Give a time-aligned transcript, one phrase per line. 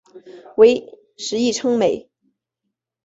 [0.57, 2.09] 为时议称美。